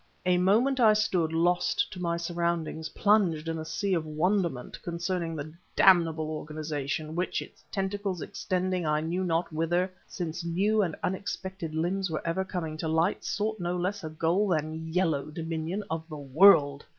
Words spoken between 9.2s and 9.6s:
not